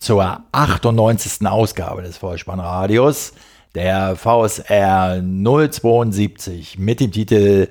[0.00, 1.46] zur 98.
[1.46, 3.32] Ausgabe des Vollspannradios,
[3.74, 7.68] der VSR 072 mit dem Titel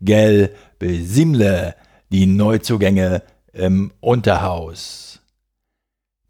[0.00, 1.74] Gel Besimle,
[2.12, 3.22] die Neuzugänge
[3.52, 5.20] im Unterhaus.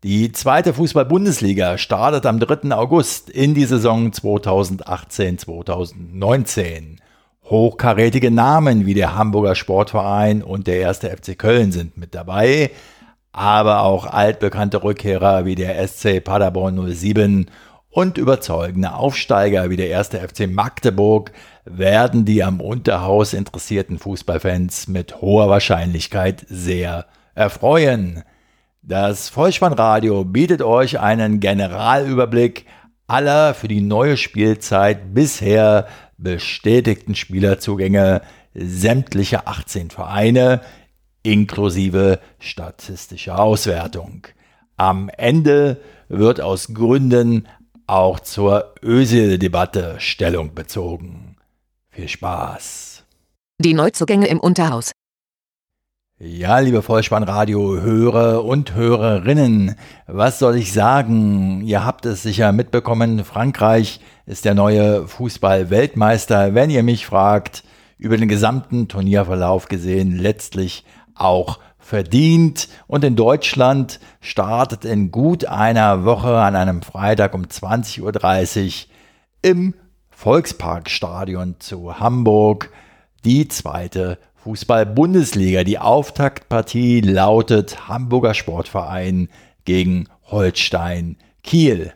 [0.02, 2.74] Die zweite Fußball-Bundesliga startet am 3.
[2.74, 6.96] August in die Saison 2018-2019.
[7.45, 12.70] Hochkarätige Namen wie der Hamburger Sportverein und der erste FC Köln sind mit dabei
[13.32, 17.46] aber auch altbekannte Rückkehrer wie der SC Paderborn 07
[17.90, 21.32] und überzeugende Aufsteiger wie der erste FC Magdeburg
[21.64, 28.22] werden die am Unterhaus interessierten Fußballfans mit hoher Wahrscheinlichkeit sehr erfreuen.
[28.82, 32.65] Das Vollspannradio bietet euch einen Generalüberblick
[33.06, 38.22] aller für die neue Spielzeit bisher bestätigten Spielerzugänge
[38.54, 40.60] sämtlicher 18 Vereine
[41.23, 44.26] inklusive statistischer Auswertung.
[44.76, 47.46] Am Ende wird aus Gründen
[47.87, 51.37] auch zur Ösil-Debatte Stellung bezogen.
[51.90, 53.04] Viel Spaß.
[53.59, 54.93] Die Neuzugänge im Unterhaus.
[56.23, 61.62] Ja, liebe Vollspannradio-Hörer und Hörerinnen, was soll ich sagen?
[61.62, 66.55] Ihr habt es sicher mitbekommen, Frankreich ist der neue Fußball-Weltmeister.
[66.55, 67.65] Wenn ihr mich fragt,
[67.97, 70.84] über den gesamten Turnierverlauf gesehen, letztlich
[71.21, 72.69] auch verdient.
[72.87, 78.72] Und in Deutschland startet in gut einer Woche an einem Freitag um 20.30 Uhr
[79.43, 79.75] im
[80.10, 82.71] Volksparkstadion zu Hamburg
[83.25, 85.65] die zweite Fußball-Bundesliga.
[85.65, 89.28] Die Auftaktpartie lautet Hamburger Sportverein
[89.65, 91.93] gegen Holstein Kiel.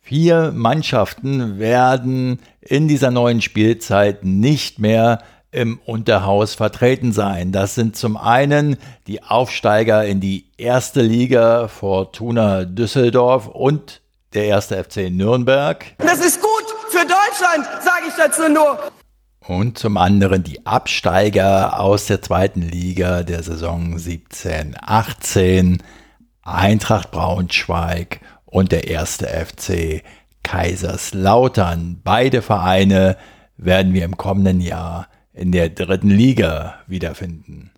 [0.00, 5.20] Vier Mannschaften werden in dieser neuen Spielzeit nicht mehr
[5.54, 7.52] im Unterhaus vertreten sein.
[7.52, 8.76] Das sind zum einen
[9.06, 14.02] die Aufsteiger in die erste Liga Fortuna Düsseldorf und
[14.34, 15.84] der erste FC Nürnberg.
[15.98, 18.78] Das ist gut für Deutschland, sage ich dazu nur.
[19.46, 25.80] Und zum anderen die Absteiger aus der zweiten Liga der Saison 17-18,
[26.42, 30.02] Eintracht Braunschweig und der erste FC
[30.42, 32.00] Kaiserslautern.
[32.02, 33.16] Beide Vereine
[33.56, 37.70] werden wir im kommenden Jahr in der dritten Liga wiederfinden.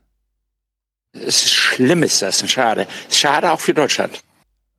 [1.12, 2.86] Es ist schlimm ist das, schade.
[3.10, 4.22] Schade auch für Deutschland.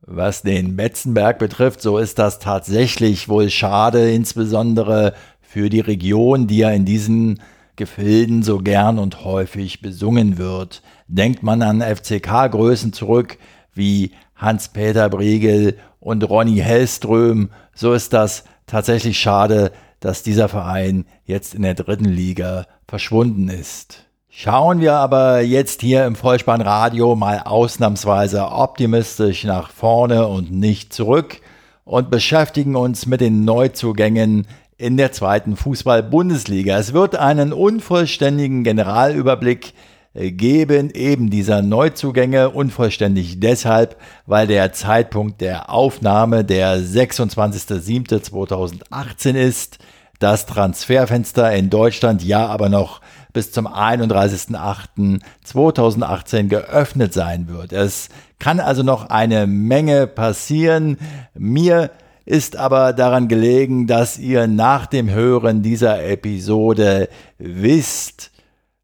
[0.01, 6.59] Was den Betzenberg betrifft, so ist das tatsächlich wohl schade, insbesondere für die Region, die
[6.59, 7.41] ja in diesen
[7.75, 10.81] Gefilden so gern und häufig besungen wird.
[11.07, 13.37] Denkt man an FCK-Größen zurück
[13.73, 21.55] wie Hans-Peter Briegel und Ronny Hellström, so ist das tatsächlich schade, dass dieser Verein jetzt
[21.55, 24.05] in der dritten Liga verschwunden ist.
[24.29, 31.41] Schauen wir aber jetzt hier im Vollspannradio mal ausnahmsweise optimistisch nach vorne und nicht zurück
[31.85, 34.45] und beschäftigen uns mit den Neuzugängen
[34.77, 36.77] in der zweiten Fußball-Bundesliga.
[36.77, 39.73] Es wird einen unvollständigen Generalüberblick
[40.17, 43.95] geben eben dieser Neuzugänge unvollständig deshalb,
[44.25, 49.77] weil der Zeitpunkt der Aufnahme der 26.07.2018 ist,
[50.19, 53.01] das Transferfenster in Deutschland ja aber noch
[53.33, 57.71] bis zum 31.08.2018 geöffnet sein wird.
[57.71, 60.97] Es kann also noch eine Menge passieren.
[61.35, 61.91] Mir
[62.25, 68.31] ist aber daran gelegen, dass ihr nach dem Hören dieser Episode wisst,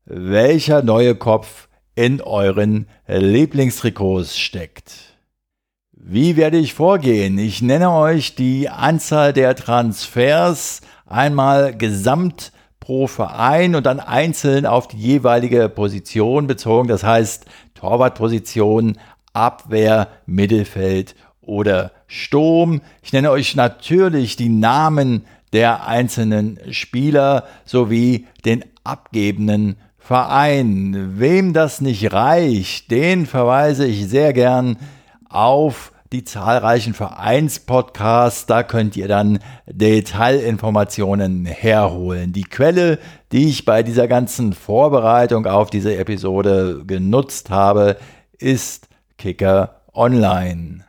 [0.05, 5.13] welcher neue Kopf in euren Lieblingstrikots steckt.
[5.91, 7.37] Wie werde ich vorgehen?
[7.37, 14.89] Ich nenne euch die Anzahl der Transfers einmal gesamt pro Verein und dann einzeln auf
[14.89, 16.89] die jeweilige Position bezogen.
[16.89, 17.45] Das heißt
[17.75, 18.97] Torwartposition,
[19.31, 22.81] Abwehr, Mittelfeld oder Sturm.
[23.01, 31.13] Ich nenne euch natürlich die Namen der einzelnen Spieler sowie den abgebenden Verein.
[31.17, 34.75] Wem das nicht reicht, den verweise ich sehr gern
[35.29, 38.45] auf die zahlreichen Vereinspodcasts.
[38.45, 42.33] Da könnt ihr dann Detailinformationen herholen.
[42.33, 42.99] Die Quelle,
[43.31, 47.95] die ich bei dieser ganzen Vorbereitung auf diese Episode genutzt habe,
[48.37, 50.83] ist Kicker Online.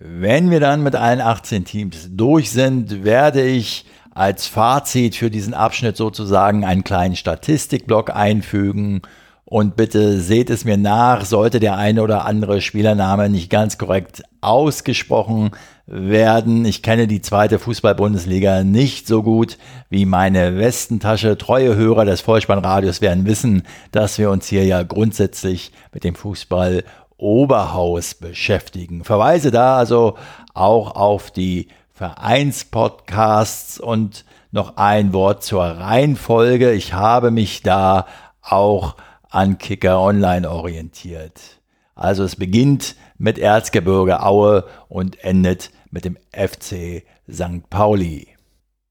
[0.00, 3.86] Wenn wir dann mit allen 18 Teams durch sind, werde ich
[4.18, 9.02] als Fazit für diesen Abschnitt sozusagen einen kleinen Statistikblock einfügen.
[9.44, 14.24] Und bitte seht es mir nach, sollte der eine oder andere Spielername nicht ganz korrekt
[14.40, 15.52] ausgesprochen
[15.86, 16.64] werden.
[16.64, 19.56] Ich kenne die zweite Fußball-Bundesliga nicht so gut
[19.88, 21.38] wie meine Westentasche.
[21.38, 23.62] Treue Hörer des Vollspannradios werden wissen,
[23.92, 26.82] dass wir uns hier ja grundsätzlich mit dem Fußball
[27.16, 29.04] Oberhaus beschäftigen.
[29.04, 30.18] Verweise da also
[30.54, 36.70] auch auf die Vereinspodcasts und noch ein Wort zur Reihenfolge.
[36.72, 38.06] Ich habe mich da
[38.40, 38.94] auch
[39.28, 41.60] an Kicker Online orientiert.
[41.96, 47.68] Also es beginnt mit Erzgebirge Aue und endet mit dem FC St.
[47.68, 48.28] Pauli.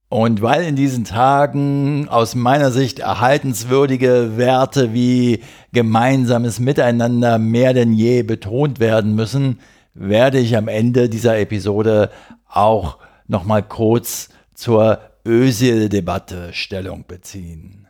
[0.09, 7.93] Und weil in diesen Tagen aus meiner Sicht erhaltenswürdige Werte wie gemeinsames Miteinander mehr denn
[7.93, 9.59] je betont werden müssen,
[9.97, 12.11] werde ich am Ende dieser Episode
[12.47, 12.97] auch
[13.27, 17.87] nochmal kurz zur Ösil-Debatte Stellung beziehen.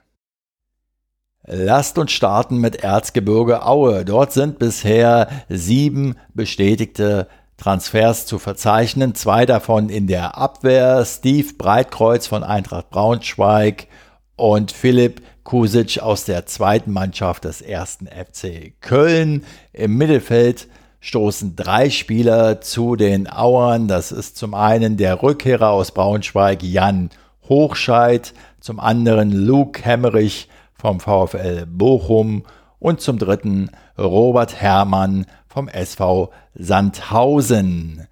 [1.43, 4.03] Lasst uns starten mit Erzgebirge Aue.
[4.03, 9.15] Dort sind bisher sieben bestätigte Transfers zu verzeichnen.
[9.15, 11.05] Zwei davon in der Abwehr.
[11.05, 13.87] Steve Breitkreuz von Eintracht Braunschweig
[14.35, 19.45] und Philipp Kusic aus der zweiten Mannschaft des ersten FC Köln.
[19.71, 20.67] Im Mittelfeld
[21.07, 23.87] stoßen drei Spieler zu den Auern.
[23.87, 27.09] Das ist zum einen der Rückkehrer aus Braunschweig Jan
[27.47, 32.43] Hochscheid, zum anderen Luke Hemmerich vom VfL Bochum
[32.79, 38.07] und zum dritten Robert Herrmann vom SV Sandhausen.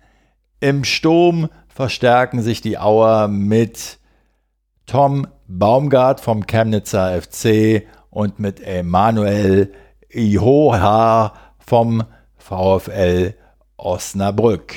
[0.62, 4.00] Im Sturm verstärken sich die Auer mit
[4.86, 9.74] Tom Baumgart vom Chemnitzer FC und mit Emanuel
[10.10, 12.06] Ihoha vom
[12.48, 13.34] VfL
[13.76, 14.76] Osnabrück.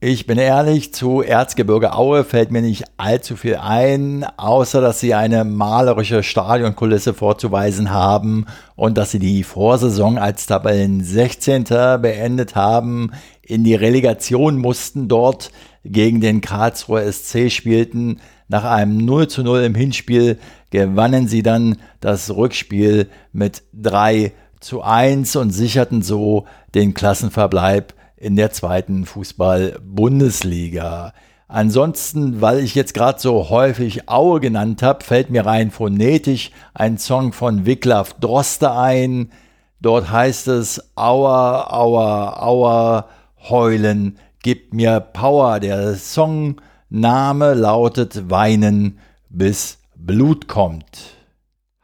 [0.00, 5.14] Ich bin ehrlich, zu Erzgebirge Aue fällt mir nicht allzu viel ein, außer dass sie
[5.14, 11.62] eine malerische Stadionkulisse vorzuweisen haben und dass sie die Vorsaison als Tabellen 16.
[12.02, 15.52] beendet haben, in die Relegation mussten, dort
[15.84, 18.20] gegen den Karlsruher SC spielten.
[18.48, 20.40] Nach einem 0 zu 0 im Hinspiel
[20.70, 28.36] gewannen sie dann das Rückspiel mit 3 zu 1 und sicherten so den Klassenverbleib in
[28.36, 31.12] der zweiten Fußball-Bundesliga.
[31.48, 36.96] Ansonsten, weil ich jetzt gerade so häufig Aue genannt habe, fällt mir rein phonetisch ein
[36.98, 39.32] Song von Wiglaf Droste ein.
[39.80, 43.08] Dort heißt es Aua, Aua, Aua,
[43.48, 45.58] heulen, gib mir Power.
[45.58, 48.98] Der Songname lautet Weinen,
[49.30, 51.19] bis Blut kommt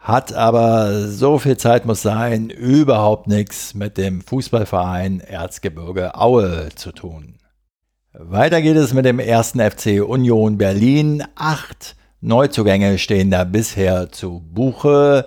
[0.07, 6.93] hat aber so viel Zeit muss sein, überhaupt nichts mit dem Fußballverein Erzgebirge Aue zu
[6.93, 7.39] tun.
[8.13, 11.25] Weiter geht es mit dem ersten FC Union Berlin.
[11.35, 15.27] Acht Neuzugänge stehen da bisher zu Buche.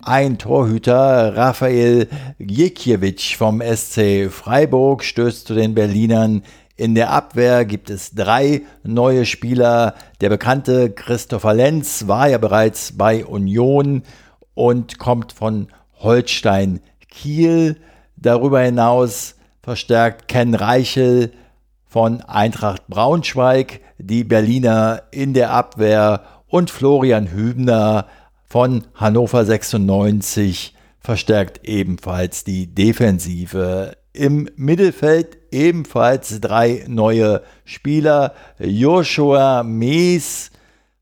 [0.00, 2.06] Ein Torhüter, Raphael
[2.38, 6.44] Gikiewicz vom SC Freiburg, stößt zu den Berlinern
[6.82, 9.94] in der Abwehr gibt es drei neue Spieler.
[10.20, 14.02] Der bekannte Christopher Lenz war ja bereits bei Union
[14.54, 15.68] und kommt von
[16.00, 17.76] Holstein Kiel.
[18.16, 21.30] Darüber hinaus verstärkt Ken Reichel
[21.86, 28.08] von Eintracht Braunschweig die Berliner in der Abwehr und Florian Hübner
[28.44, 33.96] von Hannover 96 verstärkt ebenfalls die Defensive.
[34.12, 38.34] Im Mittelfeld ebenfalls drei neue Spieler.
[38.58, 40.50] Joshua Mees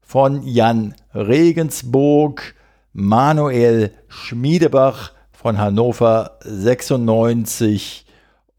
[0.00, 2.54] von Jan Regensburg,
[2.92, 8.04] Manuel Schmiedebach von Hannover 96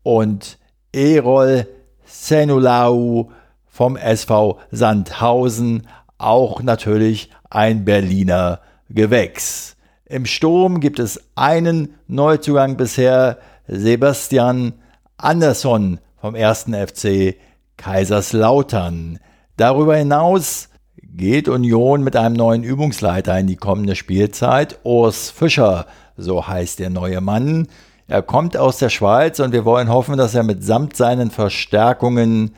[0.04, 0.58] und
[0.94, 1.68] Erol
[2.06, 3.32] Senulau
[3.68, 9.76] vom SV Sandhausen, auch natürlich ein Berliner Gewächs.
[10.06, 14.74] Im Sturm gibt es einen Neuzugang bisher, Sebastian
[15.24, 16.66] Andersson vom 1.
[16.72, 17.36] FC
[17.78, 19.20] Kaiserslautern.
[19.56, 20.70] Darüber hinaus
[21.02, 24.80] geht Union mit einem neuen Übungsleiter in die kommende Spielzeit.
[24.84, 25.86] Urs Fischer,
[26.18, 27.68] so heißt der neue Mann.
[28.08, 32.56] Er kommt aus der Schweiz und wir wollen hoffen, dass er mitsamt seinen Verstärkungen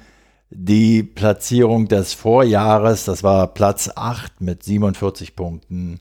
[0.50, 6.00] die Platzierung des Vorjahres, das war Platz 8 mit 47 Punkten,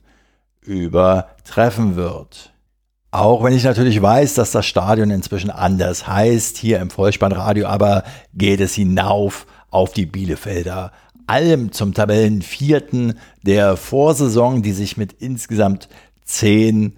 [0.61, 2.52] übertreffen wird.
[3.13, 8.05] Auch wenn ich natürlich weiß, dass das Stadion inzwischen anders heißt, hier im Vollspannradio, aber
[8.33, 10.91] geht es hinauf auf die Bielefelder.
[11.27, 15.89] Allem zum Tabellenvierten der Vorsaison, die sich mit insgesamt
[16.23, 16.95] zehn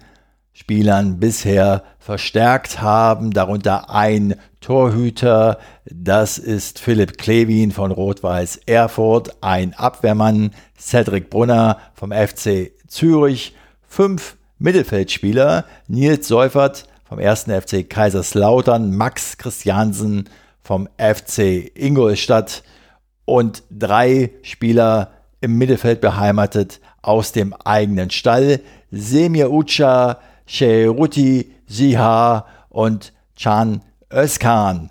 [0.54, 9.74] Spielern bisher verstärkt haben, darunter ein Torhüter, das ist Philipp Klevin von Rot-Weiß Erfurt, ein
[9.74, 13.54] Abwehrmann Cedric Brunner vom FC Zürich,
[13.86, 17.44] fünf Mittelfeldspieler Nils Seufert vom 1.
[17.44, 20.28] FC Kaiserslautern, Max Christiansen
[20.62, 22.62] vom FC Ingolstadt
[23.24, 28.60] und drei Spieler im Mittelfeld beheimatet aus dem eigenen Stall,
[28.90, 33.82] Semir Ucha, Sheruti Siha und Chan
[34.12, 34.90] Özkan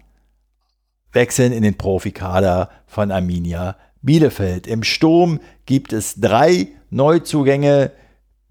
[1.12, 4.68] wechseln in den Profikader von Arminia Bielefeld.
[4.68, 7.92] Im Sturm gibt es drei Neuzugänge.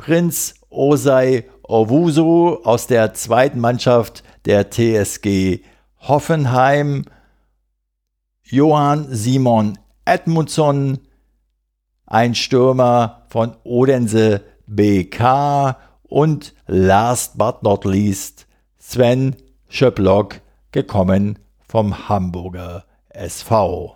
[0.04, 5.60] Prinz Osei Owusu aus der zweiten Mannschaft der TSG
[5.98, 7.06] Hoffenheim,
[8.42, 10.98] Johann Simon Edmundsson,
[12.04, 18.46] ein Stürmer von Odense BK und last but not least
[18.76, 19.34] Sven
[19.68, 23.93] Schöpplock, gekommen vom Hamburger SV.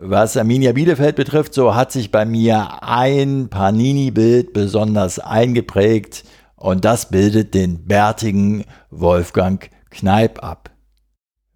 [0.00, 6.22] Was Arminia Bielefeld betrifft, so hat sich bei mir ein Panini-Bild besonders eingeprägt
[6.54, 10.70] und das bildet den bärtigen Wolfgang Kneip ab.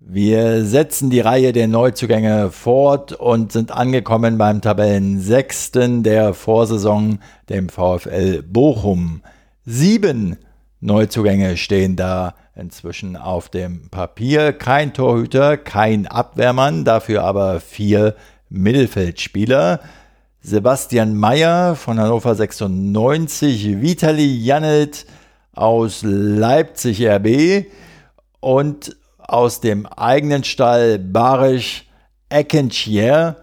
[0.01, 7.69] Wir setzen die Reihe der Neuzugänge fort und sind angekommen beim Tabellensechsten der Vorsaison, dem
[7.69, 9.23] VfL Bochum.
[9.65, 10.37] Sieben
[10.81, 14.53] Neuzugänge stehen da inzwischen auf dem Papier.
[14.53, 18.17] Kein Torhüter, kein Abwehrmann, dafür aber vier
[18.53, 19.81] Mittelfeldspieler.
[20.43, 25.07] Sebastian Mayer von Hannover 96, Vitali Janelt
[25.55, 27.67] aus Leipzig RB
[28.41, 31.87] und aus dem eigenen Stall Barisch
[32.29, 33.37] Eckenchier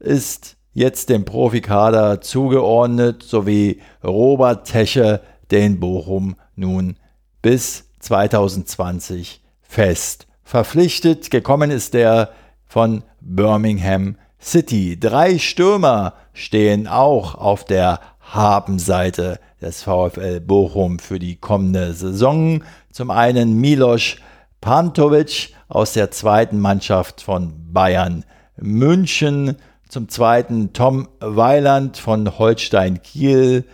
[0.00, 6.96] ist jetzt dem Profikader zugeordnet, sowie Robert Teche, den Bochum nun
[7.40, 11.30] bis 2020 fest verpflichtet.
[11.30, 12.30] Gekommen ist der
[12.66, 14.98] von Birmingham City.
[14.98, 22.62] Drei Stürmer stehen auch auf der Habenseite des VfL Bochum für die kommende Saison.
[22.90, 24.16] Zum einen Milos
[24.60, 28.24] Pantovic aus der zweiten Mannschaft von Bayern
[28.56, 29.56] München,
[29.88, 33.64] zum zweiten Tom Weiland von Holstein Kiel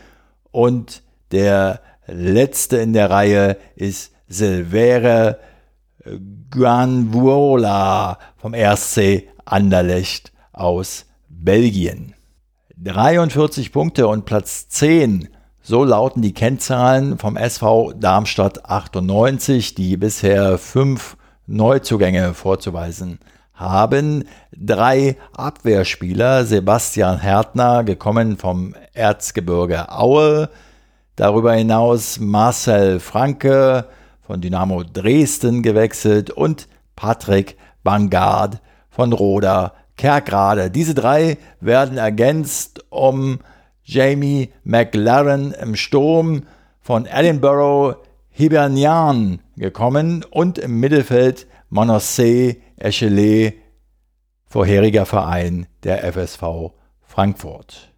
[0.51, 5.39] und der letzte in der Reihe ist Silvere
[6.51, 12.15] Guanvuola vom RC Anderlecht aus Belgien.
[12.77, 15.29] 43 Punkte und Platz 10,
[15.63, 21.17] so lauten die Kennzahlen vom SV Darmstadt 98, die bisher fünf
[21.47, 23.21] Neuzugänge vorzuweisen
[23.55, 24.25] haben.
[24.57, 30.49] Drei Abwehrspieler, Sebastian Härtner, gekommen vom Erzgebirge Aue,
[31.17, 33.87] darüber hinaus Marcel Franke
[34.23, 40.71] von Dynamo Dresden gewechselt und Patrick Bangard von Roda Kerkrade.
[40.71, 43.39] Diese drei werden ergänzt um
[43.85, 46.45] Jamie McLaren im Sturm
[46.81, 47.97] von Edinburgh
[48.31, 53.55] Hibernian gekommen und im Mittelfeld Monossé Echelet,
[54.47, 56.73] vorheriger Verein der FSV
[57.03, 57.93] Frankfurt.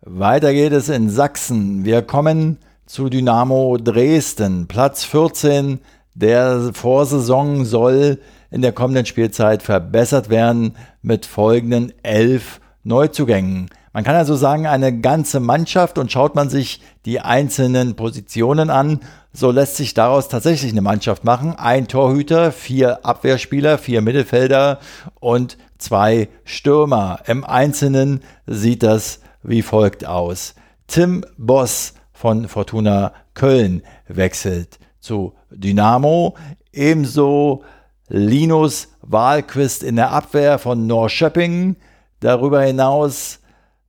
[0.00, 1.84] Weiter geht es in Sachsen.
[1.84, 4.68] Wir kommen zu Dynamo Dresden.
[4.68, 5.80] Platz 14
[6.14, 13.68] der Vorsaison soll in der kommenden Spielzeit verbessert werden mit folgenden elf Neuzugängen.
[13.92, 19.00] Man kann also sagen, eine ganze Mannschaft und schaut man sich die einzelnen Positionen an,
[19.32, 21.54] so lässt sich daraus tatsächlich eine Mannschaft machen.
[21.56, 24.80] Ein Torhüter, vier Abwehrspieler, vier Mittelfelder
[25.20, 27.20] und zwei Stürmer.
[27.26, 30.54] Im Einzelnen sieht das wie folgt aus.
[30.86, 36.36] Tim Boss von Fortuna Köln wechselt zu Dynamo.
[36.72, 37.62] Ebenso
[38.08, 41.76] Linus Wahlquist in der Abwehr von Norrköping.
[42.20, 43.40] Darüber hinaus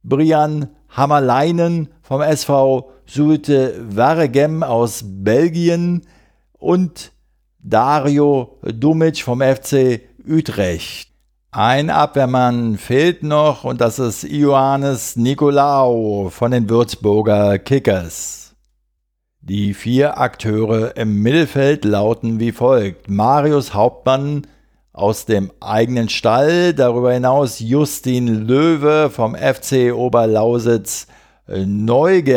[0.04, 6.02] Brian Hammerleinen vom SV Sulte Waregem aus Belgien
[6.52, 7.14] und
[7.60, 11.10] Dario Dumic vom FC Utrecht.
[11.52, 18.47] Ein Abwehrmann fehlt noch und das ist Ioannis Nikolaou von den Würzburger Kickers.
[19.50, 24.46] Die vier Akteure im Mittelfeld lauten wie folgt: Marius Hauptmann
[24.92, 31.08] aus dem eigenen Stall, darüber hinaus Justin Löwe vom FC Oberlausitz
[31.48, 32.28] Neugersdorf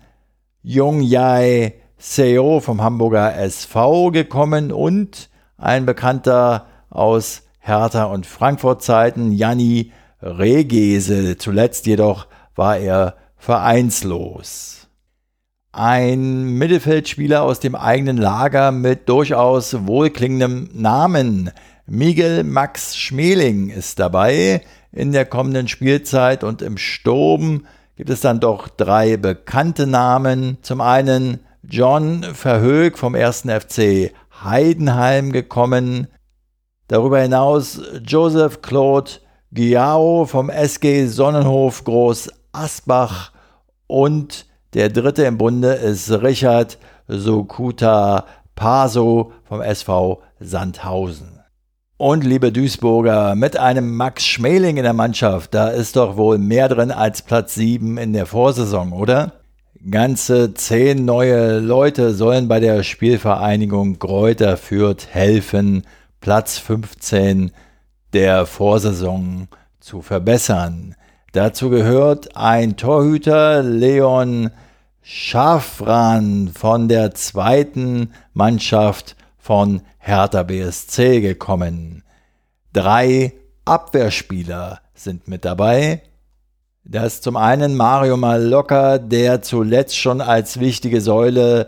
[0.62, 1.74] Jung Jae
[2.06, 11.38] Seo vom Hamburger SV gekommen und ein Bekannter aus Hertha und Frankfurt Zeiten, Janni Regese.
[11.38, 14.90] Zuletzt jedoch war er vereinslos.
[15.72, 21.52] Ein Mittelfeldspieler aus dem eigenen Lager mit durchaus wohlklingendem Namen.
[21.86, 28.42] Miguel Max Schmeling ist dabei in der kommenden Spielzeit und im Sturm gibt es dann
[28.42, 30.58] doch drei bekannte Namen.
[30.64, 33.44] Zum einen John Verhoek vom 1.
[33.44, 34.12] FC
[34.44, 36.08] Heidenheim gekommen.
[36.90, 39.12] Darüber hinaus Joseph Claude
[39.50, 43.32] Giao vom SG Sonnenhof Groß Asbach
[43.88, 46.78] und der dritte im Bunde ist Richard
[47.08, 51.40] Sokuta Paso vom SV Sandhausen.
[51.96, 56.68] Und liebe Duisburger, mit einem Max Schmeling in der Mannschaft, da ist doch wohl mehr
[56.68, 59.43] drin als Platz 7 in der Vorsaison, oder?
[59.92, 65.84] Ganze zehn neue Leute sollen bei der Spielvereinigung Kräuter Fürth helfen,
[66.22, 67.52] Platz 15
[68.14, 69.50] der Vorsaison
[69.82, 70.96] zu verbessern.
[71.34, 74.52] Dazu gehört ein Torhüter Leon
[75.02, 82.04] Schafran von der zweiten Mannschaft von Hertha BSC gekommen.
[82.72, 83.34] Drei
[83.66, 86.04] Abwehrspieler sind mit dabei.
[86.86, 91.68] Das ist zum einen Mario Malocca, der zuletzt schon als wichtige Säule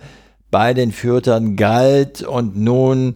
[0.51, 3.15] bei den Fürtern galt und nun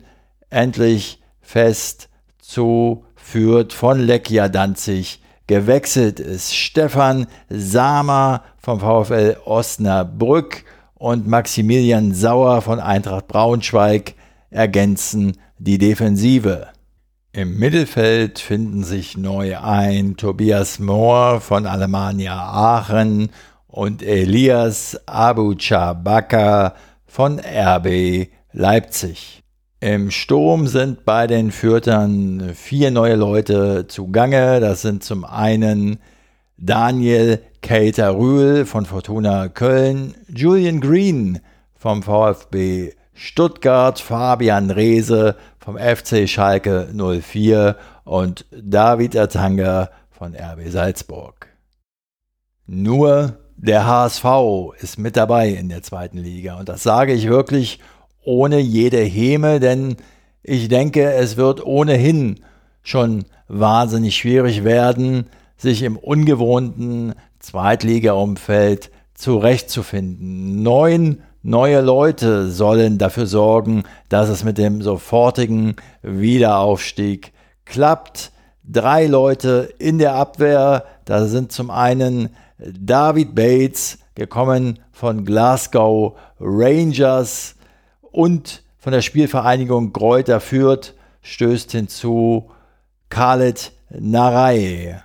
[0.49, 2.07] endlich fest
[2.39, 6.55] zu Fürth von Lekia Danzig gewechselt ist.
[6.55, 10.63] Stefan Sama vom VfL Osnabrück
[10.95, 14.15] und Maximilian Sauer von Eintracht Braunschweig
[14.51, 16.67] ergänzen die Defensive.
[17.31, 23.29] Im Mittelfeld finden sich neu ein Tobias Mohr von Alemannia Aachen
[23.67, 26.73] und Elias Abu Chabaka
[27.05, 29.43] von RB Leipzig.
[29.79, 34.59] Im Sturm sind bei den Fürtern vier neue Leute zugange.
[34.59, 35.99] Das sind zum einen
[36.57, 41.41] Daniel Keita Rühl von Fortuna Köln, Julian Green
[41.75, 51.47] vom VfB Stuttgart, Fabian Reese vom FC Schalke 04 und David Atanga von RB Salzburg.
[52.65, 54.23] Nur der HSV
[54.79, 57.79] ist mit dabei in der zweiten Liga und das sage ich wirklich
[58.23, 59.97] ohne jede Häme, denn
[60.41, 62.39] ich denke, es wird ohnehin
[62.83, 65.25] schon wahnsinnig schwierig werden,
[65.57, 70.63] sich im ungewohnten Zweitliga-Umfeld zurechtzufinden.
[70.63, 77.33] Neun neue Leute sollen dafür sorgen, dass es mit dem sofortigen Wiederaufstieg
[77.65, 78.31] klappt.
[78.63, 87.55] Drei Leute in der Abwehr, da sind zum einen David Bates, gekommen von Glasgow Rangers,
[88.11, 92.49] und von der Spielvereinigung Gräuter Fürth stößt hinzu
[93.09, 95.01] Khaled Narei.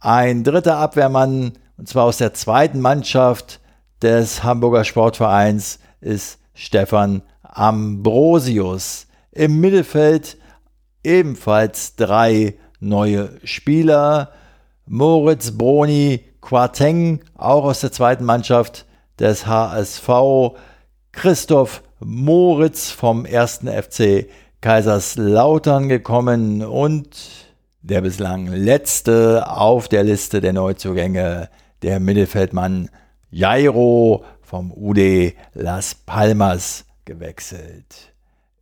[0.00, 3.60] Ein dritter Abwehrmann, und zwar aus der zweiten Mannschaft
[4.02, 9.06] des Hamburger Sportvereins, ist Stefan Ambrosius.
[9.32, 10.36] Im Mittelfeld
[11.02, 14.32] ebenfalls drei neue Spieler.
[14.86, 18.86] Moritz Broni Quateng, auch aus der zweiten Mannschaft
[19.18, 20.08] des HSV.
[21.12, 23.60] Christoph Moritz vom 1.
[23.64, 24.26] FC
[24.60, 27.08] Kaiserslautern gekommen und
[27.82, 31.48] der bislang letzte auf der Liste der Neuzugänge,
[31.82, 32.90] der Mittelfeldmann
[33.30, 38.12] Jairo vom UD Las Palmas gewechselt.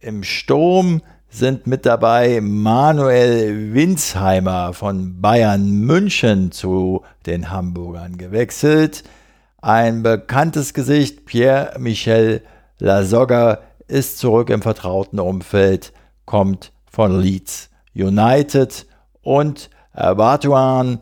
[0.00, 9.02] Im Sturm sind mit dabei Manuel Winsheimer von Bayern München zu den Hamburgern gewechselt.
[9.60, 12.42] Ein bekanntes Gesicht, Pierre Michel
[12.78, 15.92] La Soga ist zurück im vertrauten Umfeld,
[16.24, 18.86] kommt von Leeds United
[19.22, 21.00] und Batuan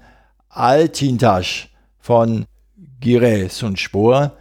[0.49, 2.47] Altintasch von
[3.03, 4.33] Giresunspor.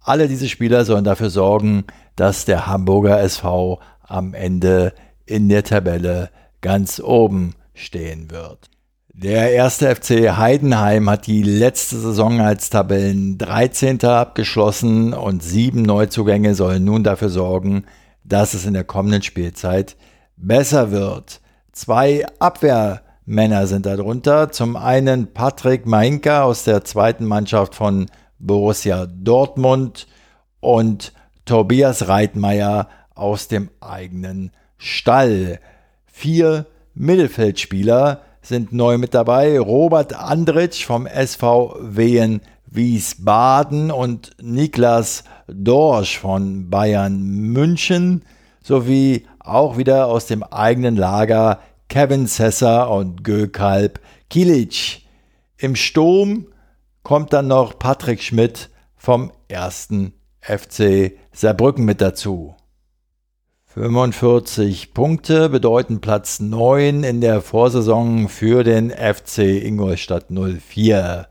[0.00, 4.94] Alle diese Spieler sollen dafür sorgen, dass der Hamburger SV am Ende
[5.26, 6.30] in der Tabelle
[6.62, 8.70] ganz oben stehen wird.
[9.12, 14.04] Der erste FC Heidenheim hat die letzte Saison als Tabellen 13.
[14.04, 17.84] abgeschlossen und sieben Neuzugänge sollen nun dafür sorgen,
[18.24, 19.96] dass es in der kommenden Spielzeit
[20.36, 21.40] besser wird.
[21.72, 22.26] Zwei
[23.26, 24.52] Abwehrmänner sind darunter.
[24.52, 28.06] Zum einen Patrick Mainka aus der zweiten Mannschaft von
[28.38, 30.06] Borussia Dortmund
[30.60, 31.12] und
[31.44, 35.58] Tobias Reitmeier aus dem eigenen Stall.
[36.06, 39.58] Vier Mittelfeldspieler sind neu mit dabei.
[39.58, 48.22] Robert Andritsch vom SV Wehen Wiesbaden und Niklas Dorsch von Bayern München
[48.62, 55.02] sowie auch wieder aus dem eigenen Lager Kevin Sesser und Gökalp Kilic.
[55.58, 56.46] Im Sturm
[57.02, 62.54] kommt dann noch Patrick Schmidt vom ersten FC Saarbrücken mit dazu.
[63.66, 71.28] 45 Punkte bedeuten Platz 9 in der Vorsaison für den FC Ingolstadt 04.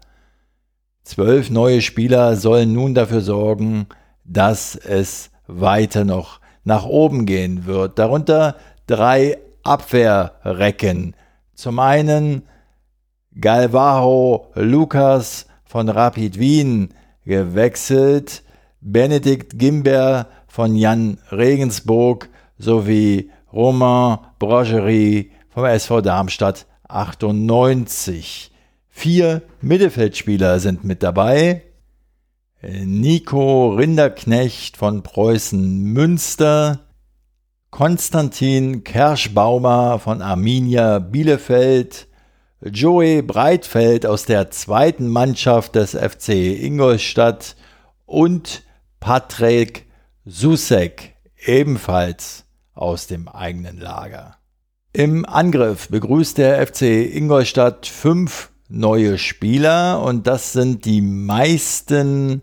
[1.04, 3.88] Zwölf neue Spieler sollen nun dafür sorgen,
[4.24, 8.00] dass es weiter noch nach oben gehen wird.
[8.00, 8.56] Darunter
[8.88, 11.16] drei Abwehrrecken.
[11.54, 12.44] Zum einen
[13.40, 16.94] Galvaho Lukas von Rapid Wien
[17.26, 18.44] gewechselt,
[18.80, 28.52] Benedikt Gimber von Jan Regensburg sowie Romain Brogerie vom SV Darmstadt 98.
[28.90, 31.64] Vier Mittelfeldspieler sind mit dabei.
[32.62, 36.85] Nico Rinderknecht von Preußen Münster,
[37.76, 42.08] Konstantin Kerschbaumer von Arminia Bielefeld,
[42.62, 47.58] Joey Breitfeld aus der zweiten Mannschaft des FC Ingolstadt
[48.06, 48.64] und
[49.02, 49.88] Patrick
[50.24, 54.38] Susek ebenfalls aus dem eigenen Lager.
[54.94, 56.84] Im Angriff begrüßt der FC
[57.14, 62.42] Ingolstadt fünf neue Spieler und das sind die meisten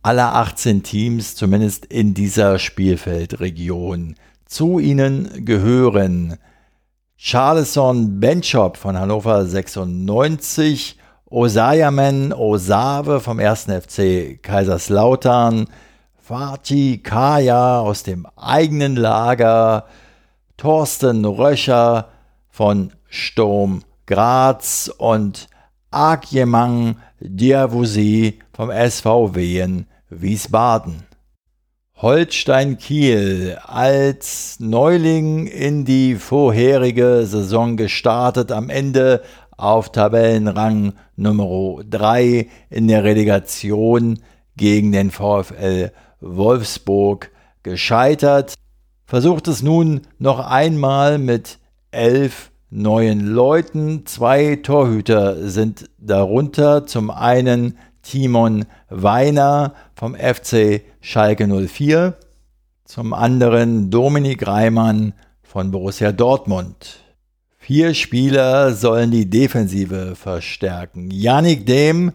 [0.00, 4.14] aller 18 Teams, zumindest in dieser Spielfeldregion.
[4.50, 6.36] Zu ihnen gehören
[7.14, 13.66] Charleson Benchop von Hannover 96, Osayaman Osave vom 1.
[13.66, 15.68] FC Kaiserslautern,
[16.20, 19.86] Fatih Kaya aus dem eigenen Lager,
[20.56, 22.08] Thorsten Röcher
[22.48, 25.46] von Sturm Graz und
[25.92, 31.09] Agyemang Diavusi vom SV Wehen Wiesbaden.
[32.02, 39.20] Holstein Kiel als Neuling in die vorherige Saison gestartet, am Ende
[39.58, 44.18] auf Tabellenrang Nummer 3 in der Relegation
[44.56, 47.32] gegen den VfL Wolfsburg
[47.62, 48.54] gescheitert,
[49.04, 51.58] versucht es nun noch einmal mit
[51.90, 54.06] elf neuen Leuten.
[54.06, 56.86] Zwei Torhüter sind darunter.
[56.86, 57.76] Zum einen
[58.10, 62.16] Timon Weiner vom FC Schalke 04,
[62.84, 65.12] zum anderen Dominik Reimann
[65.44, 67.04] von Borussia Dortmund.
[67.56, 71.12] Vier Spieler sollen die Defensive verstärken.
[71.12, 72.10] Yannick Dehm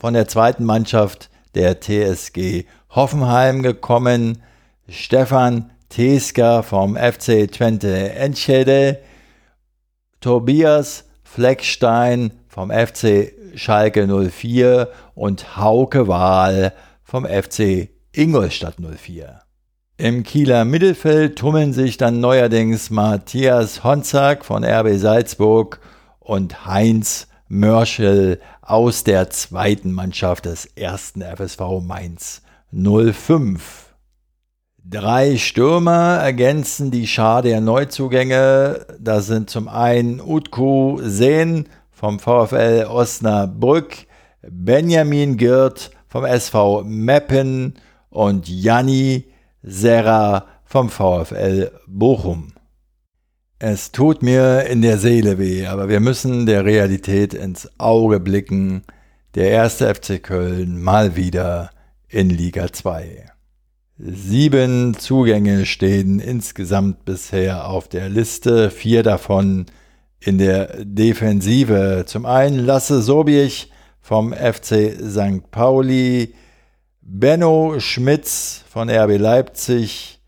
[0.00, 4.42] von der zweiten Mannschaft der TSG Hoffenheim gekommen,
[4.88, 8.98] Stefan Teska vom FC Twente Enschede,
[10.20, 16.72] Tobias Fleckstein vom FC Schalke 04 und Hauke Wahl
[17.04, 19.40] vom FC Ingolstadt 04.
[19.96, 25.80] Im Kieler Mittelfeld tummeln sich dann neuerdings Matthias Honzak von RB Salzburg
[26.18, 33.94] und Heinz Mörschel aus der zweiten Mannschaft des ersten FSV Mainz 05.
[34.82, 38.86] Drei Stürmer ergänzen die Schar der Neuzugänge.
[38.98, 41.68] Das sind zum einen Utku Sehn
[42.00, 44.06] vom VfL Osnabrück,
[44.40, 47.74] Benjamin Girt vom SV Meppen
[48.08, 49.26] und Janni
[49.62, 52.54] Serra vom VfL Bochum.
[53.58, 58.84] Es tut mir in der Seele weh, aber wir müssen der Realität ins Auge blicken.
[59.34, 61.68] Der erste FC Köln mal wieder
[62.08, 63.26] in Liga 2.
[63.98, 69.66] Sieben Zugänge stehen insgesamt bisher auf der Liste, vier davon
[70.20, 72.04] in der Defensive.
[72.06, 75.50] Zum einen Lasse Sobich vom FC St.
[75.50, 76.34] Pauli,
[77.00, 80.20] Benno Schmitz von RB Leipzig,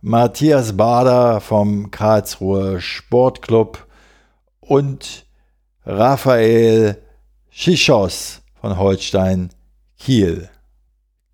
[0.00, 3.86] Matthias Bader vom Karlsruher Sportclub
[4.60, 5.26] und
[5.84, 6.98] Raphael
[7.50, 9.50] Schischos von Holstein
[9.98, 10.48] Kiel.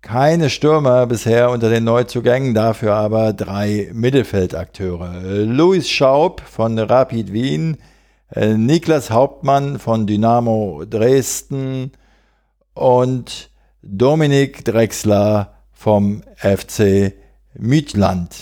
[0.01, 5.21] Keine Stürmer bisher unter den Neuzugängen, dafür aber drei Mittelfeldakteure.
[5.45, 7.77] Luis Schaub von Rapid Wien,
[8.35, 11.91] Niklas Hauptmann von Dynamo Dresden
[12.73, 13.51] und
[13.83, 17.13] Dominik Drexler vom FC
[17.53, 18.35] Midland.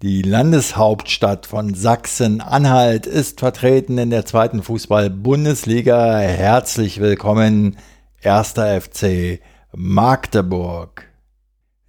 [0.00, 6.18] Die Landeshauptstadt von Sachsen-Anhalt ist vertreten in der zweiten Fußball-Bundesliga.
[6.18, 7.76] Herzlich willkommen,
[8.22, 9.40] erster FC
[9.74, 11.07] Magdeburg.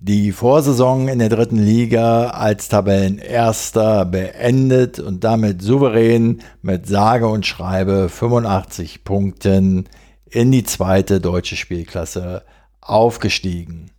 [0.01, 7.45] Die Vorsaison in der dritten Liga als Tabellenerster beendet und damit souverän mit sage und
[7.45, 9.89] schreibe 85 Punkten
[10.29, 12.43] in die zweite deutsche Spielklasse
[12.79, 13.91] aufgestiegen.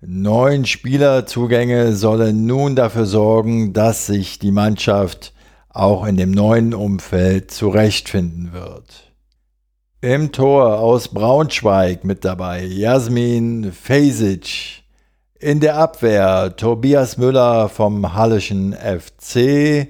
[0.00, 5.32] Neun Spielerzugänge sollen nun dafür sorgen, dass sich die Mannschaft
[5.68, 9.12] auch in dem neuen Umfeld zurechtfinden wird.
[10.00, 14.79] Im Tor aus Braunschweig mit dabei Jasmin Fejsic.
[15.42, 19.88] In der Abwehr Tobias Müller vom Hallischen FC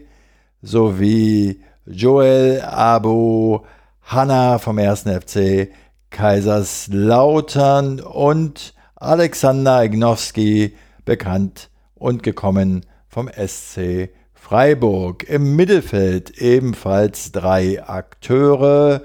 [0.63, 3.59] sowie Joel Abu
[4.05, 5.07] Hanna vom 1.
[5.07, 5.71] FC
[6.11, 15.29] Kaiserslautern und Alexander Ignowski, bekannt und gekommen vom SC Freiburg.
[15.29, 19.03] Im Mittelfeld ebenfalls drei Akteure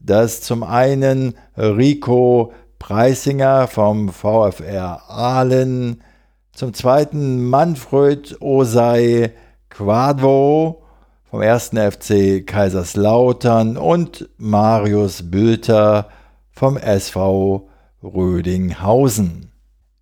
[0.00, 6.02] dass zum einen Rico Preisinger vom VfR Aalen,
[6.52, 9.32] zum zweiten Manfred Osei
[9.70, 10.82] Quadvo
[11.30, 11.70] vom 1.
[11.70, 16.08] FC Kaiserslautern und Marius Bülter
[16.50, 17.68] vom SV
[18.02, 19.50] Rödinghausen.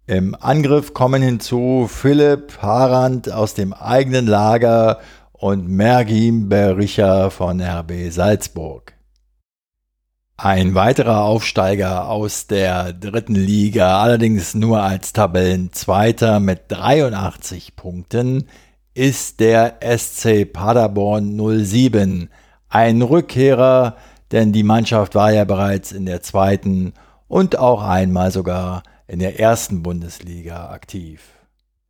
[0.06, 5.00] Im Angriff kommen hinzu Philipp Harand aus dem eigenen Lager
[5.32, 8.95] und Mergim Bericher von RB Salzburg.
[10.38, 18.46] Ein weiterer Aufsteiger aus der dritten Liga, allerdings nur als Tabellenzweiter mit 83 Punkten,
[18.92, 22.28] ist der SC Paderborn 07.
[22.68, 23.96] Ein Rückkehrer,
[24.30, 26.92] denn die Mannschaft war ja bereits in der zweiten
[27.28, 31.22] und auch einmal sogar in der ersten Bundesliga aktiv.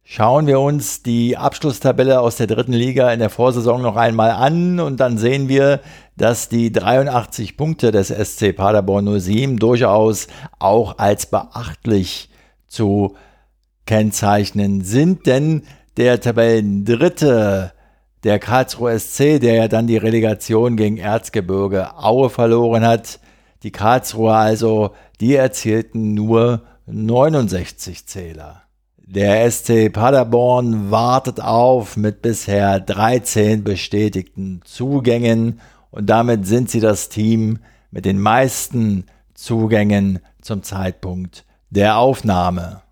[0.08, 4.78] Schauen wir uns die Abschlusstabelle aus der dritten Liga in der Vorsaison noch einmal an
[4.78, 5.80] und dann sehen wir,
[6.16, 12.30] dass die 83 Punkte des SC Paderborn 07 durchaus auch als beachtlich
[12.66, 13.14] zu
[13.84, 15.62] kennzeichnen sind, denn
[15.96, 17.72] der Tabellendritte,
[18.24, 23.20] der Karlsruhe SC, der ja dann die Relegation gegen Erzgebirge Aue verloren hat,
[23.62, 28.62] die Karlsruher also, die erzielten nur 69 Zähler.
[28.98, 35.60] Der SC Paderborn wartet auf mit bisher 13 bestätigten Zugängen
[35.96, 37.58] und damit sind sie das Team
[37.90, 42.82] mit den meisten Zugängen zum Zeitpunkt der Aufnahme.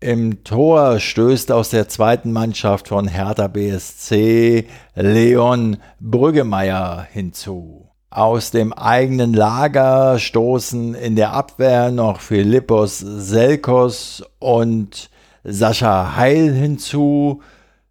[0.00, 4.66] Im Tor stößt aus der zweiten Mannschaft von Hertha BSC
[4.96, 7.86] Leon Brüggemeier hinzu.
[8.10, 15.10] Aus dem eigenen Lager stoßen in der Abwehr noch Philippos Selkos und
[15.44, 17.40] Sascha Heil hinzu,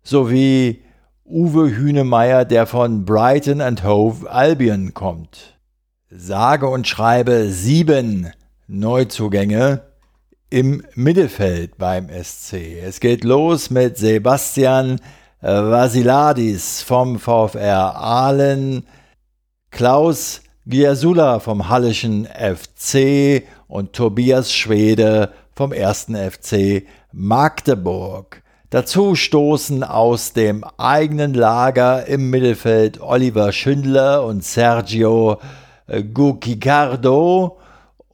[0.03, 0.81] sowie
[1.29, 5.59] Uwe Hünemeyer, der von Brighton and Hove Albion kommt.
[6.09, 8.31] Sage und schreibe sieben
[8.67, 9.81] Neuzugänge
[10.49, 12.81] im Mittelfeld beim SC.
[12.81, 15.01] Es geht los mit Sebastian
[15.41, 18.87] Vasiladis vom VfR Aalen,
[19.69, 26.07] Klaus Giasula vom Hallischen FC und Tobias Schwede vom 1.
[26.31, 28.43] FC Magdeburg.
[28.69, 35.39] Dazu stoßen aus dem eigenen Lager im Mittelfeld Oliver Schindler und Sergio
[36.13, 37.59] Gucicardo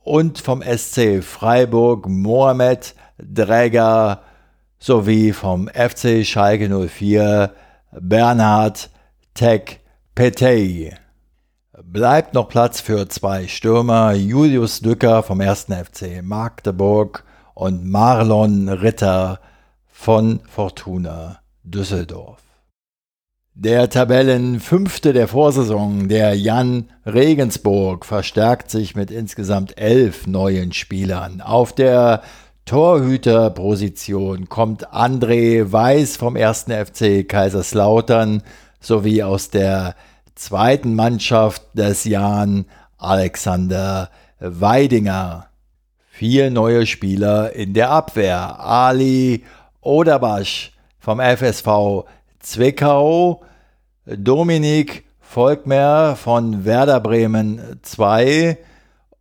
[0.04, 4.22] und vom SC Freiburg Mohamed Dräger
[4.78, 7.52] sowie vom FC Schalke 04
[8.00, 8.92] Bernhard
[9.34, 9.80] Tech
[10.14, 10.94] Petey.
[11.82, 15.64] Bleibt noch Platz für zwei Stürmer, Julius Dücker vom 1.
[15.64, 17.24] FC Magdeburg
[17.56, 19.40] und Marlon Ritter
[20.04, 22.42] von Fortuna Düsseldorf.
[23.54, 31.40] Der Tabellenfünfte der Vorsaison, der Jan Regensburg, verstärkt sich mit insgesamt elf neuen Spielern.
[31.40, 32.22] Auf der
[32.66, 36.64] Torhüterposition kommt André Weiß vom 1.
[36.64, 38.44] FC Kaiserslautern
[38.82, 39.96] sowie aus der
[40.36, 42.66] zweiten Mannschaft des Jan
[42.98, 44.10] Alexander
[44.42, 45.48] Weidinger.
[46.10, 48.60] Vier neue Spieler in der Abwehr.
[48.60, 49.46] Ali
[49.84, 52.06] Oderbasch vom FSV
[52.40, 53.42] Zwickau,
[54.06, 58.58] Dominik Volkmer von Werder Bremen 2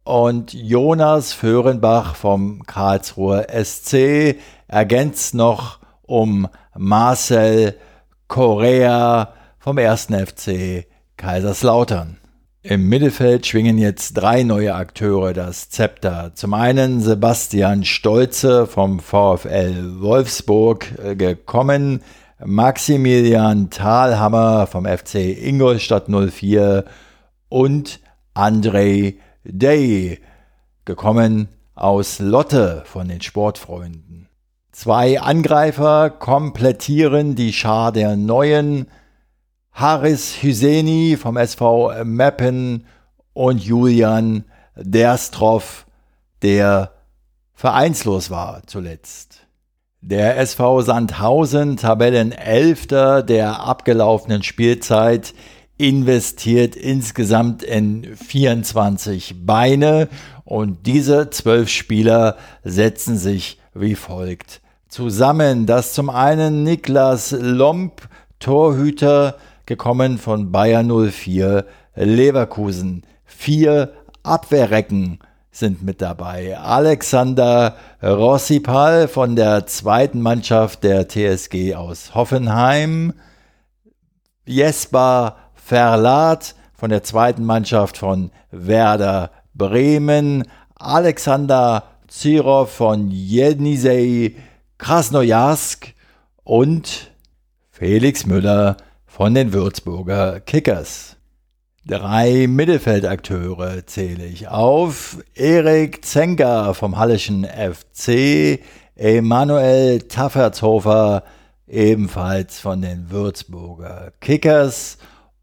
[0.05, 4.37] und Jonas Föhrenbach vom Karlsruher SC
[4.69, 7.77] ergänzt noch um Marcel
[8.29, 10.07] Correa vom 1.
[10.07, 12.22] FC Kaiserslautern.
[12.65, 16.31] Im Mittelfeld schwingen jetzt drei neue Akteure das Zepter.
[16.37, 22.03] Zum einen Sebastian Stolze vom VfL Wolfsburg äh, gekommen,
[22.39, 26.85] Maximilian Thalhammer vom FC Ingolstadt 04
[27.49, 27.99] und
[28.33, 30.21] Andrei Day,
[30.85, 34.29] gekommen aus Lotte von den Sportfreunden.
[34.71, 38.87] Zwei Angreifer komplettieren die Schar der Neuen,
[39.73, 42.87] Haris Hüseni vom SV Meppen
[43.33, 44.45] und Julian
[44.77, 45.87] Derstroff,
[46.43, 46.93] der
[47.55, 49.47] vereinslos war zuletzt.
[50.01, 55.33] Der SV Sandhausen, Tabellenelfter der abgelaufenen Spielzeit,
[55.79, 60.09] investiert insgesamt in 24 Beine
[60.45, 65.67] und diese zwölf Spieler setzen sich wie folgt zusammen.
[65.67, 68.03] Das zum einen Niklas Lomp,
[68.39, 69.37] Torhüter,
[69.73, 73.05] gekommen von Bayer 04 Leverkusen.
[73.25, 75.19] Vier Abwehrrecken
[75.51, 76.59] sind mit dabei.
[76.59, 83.15] Alexander Rossipal von der zweiten Mannschaft der TSG aus Hoffenheim.
[84.45, 90.47] Jesper Verlat von der zweiten Mannschaft von Werder Bremen.
[90.75, 94.37] Alexander Zirov von Jenisej
[94.77, 95.95] Krasnojarsk
[96.45, 97.11] und
[97.71, 98.77] Felix Müller
[99.23, 101.15] von den Würzburger Kickers.
[101.87, 105.19] Drei Mittelfeldakteure zähle ich auf.
[105.37, 108.59] Erik Zenker vom Hallischen FC,
[108.97, 111.23] Emanuel Taffertshofer
[111.69, 114.99] ebenfalls von den Würzburger Kickers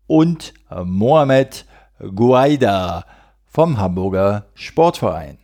[0.07, 1.65] und Mohamed
[2.13, 3.05] Guaida
[3.45, 5.37] vom Hamburger Sportverein.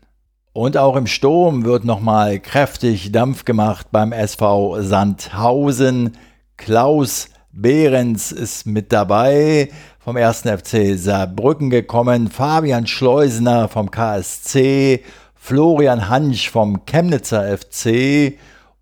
[0.51, 6.17] Und auch im Sturm wird nochmal kräftig Dampf gemacht beim SV Sandhausen.
[6.57, 10.41] Klaus Behrens ist mit dabei, vom 1.
[10.41, 15.01] FC Saarbrücken gekommen, Fabian Schleusener vom KSC,
[15.35, 18.37] Florian Hansch vom Chemnitzer FC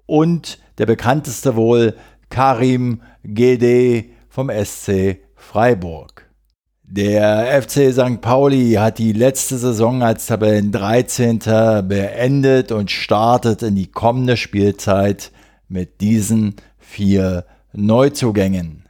[0.08, 1.94] und der bekannteste wohl
[2.30, 6.28] Karim GD vom SC Freiburg.
[6.82, 8.22] Der FC St.
[8.22, 11.38] Pauli hat die letzte Saison als Tabellen 13.
[11.88, 15.32] beendet und startet in die kommende Spielzeit
[15.68, 18.88] mit diesen vier Neuzugängen.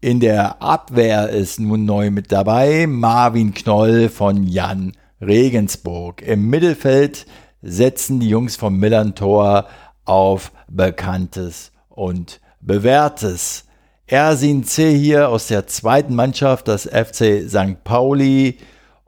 [0.00, 6.20] In der Abwehr ist nun neu mit dabei Marvin Knoll von Jan Regensburg.
[6.20, 7.24] Im Mittelfeld
[7.62, 9.68] setzen die Jungs vom Millantor
[10.04, 13.66] auf Bekanntes und Bewährtes.
[14.06, 14.98] Ersin C.
[14.98, 17.84] hier aus der zweiten Mannschaft des FC St.
[17.84, 18.58] Pauli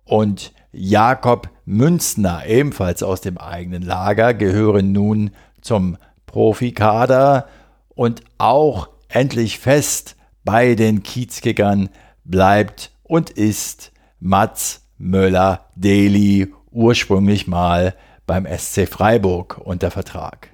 [0.05, 7.49] und Jakob Münzner, ebenfalls aus dem eigenen Lager, gehören nun zum Profikader
[7.97, 11.89] und auch endlich fest bei den Kiezkickern
[12.23, 20.51] bleibt und ist Mats Möller-Deli ursprünglich mal beim SC Freiburg unter Vertrag.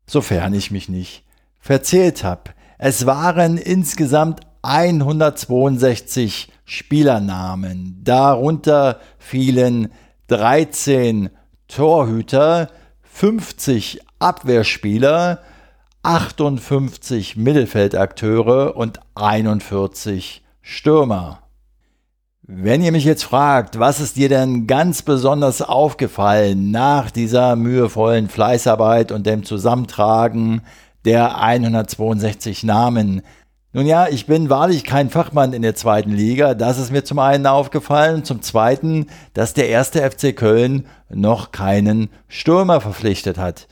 [0.06, 1.24] sofern ich mich nicht
[1.60, 2.50] verzählt habe.
[2.78, 8.00] Es waren insgesamt 162 Spielernamen.
[8.02, 9.92] Darunter fielen
[10.26, 11.30] 13
[11.68, 15.40] Torhüter, 50 Abwehrspieler,
[16.02, 21.40] 58 Mittelfeldakteure und 41 Stürmer.
[22.42, 28.28] Wenn ihr mich jetzt fragt, was ist dir denn ganz besonders aufgefallen nach dieser mühevollen
[28.28, 30.62] Fleißarbeit und dem Zusammentragen
[31.04, 33.22] der 162 Namen,
[33.74, 36.54] nun ja, ich bin wahrlich kein Fachmann in der zweiten Liga.
[36.54, 38.24] Das ist mir zum einen aufgefallen.
[38.24, 43.68] Zum zweiten, dass der erste FC Köln noch keinen Stürmer verpflichtet hat.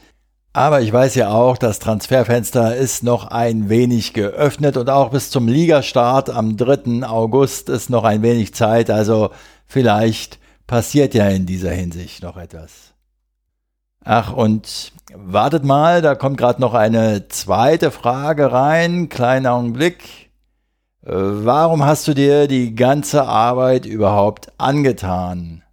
[0.57, 5.29] Aber ich weiß ja auch, das Transferfenster ist noch ein wenig geöffnet und auch bis
[5.29, 7.07] zum Ligastart am 3.
[7.07, 8.89] August ist noch ein wenig Zeit.
[8.89, 9.33] Also
[9.67, 12.95] vielleicht passiert ja in dieser Hinsicht noch etwas.
[14.03, 19.11] Ach, und wartet mal, da kommt gerade noch eine zweite Frage rein.
[19.11, 20.31] Kleiner Augenblick.
[21.03, 25.66] Warum hast du dir die ganze Arbeit überhaupt angetan?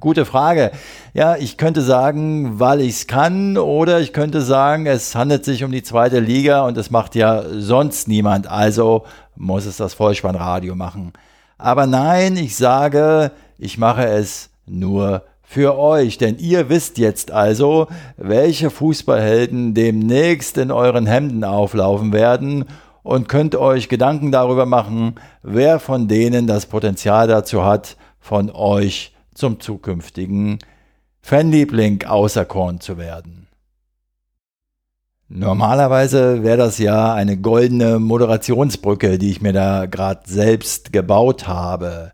[0.00, 0.70] Gute Frage.
[1.12, 5.62] Ja, ich könnte sagen, weil ich es kann, oder ich könnte sagen, es handelt sich
[5.62, 9.04] um die zweite Liga und es macht ja sonst niemand, also
[9.36, 11.12] muss es das Vollspannradio machen.
[11.58, 17.88] Aber nein, ich sage, ich mache es nur für euch, denn ihr wisst jetzt also,
[18.16, 22.64] welche Fußballhelden demnächst in euren Hemden auflaufen werden
[23.02, 29.12] und könnt euch Gedanken darüber machen, wer von denen das Potenzial dazu hat, von euch
[29.38, 30.58] zum zukünftigen
[31.20, 33.46] Fanliebling auserkoren zu werden.
[35.28, 42.12] Normalerweise wäre das ja eine goldene Moderationsbrücke, die ich mir da gerade selbst gebaut habe.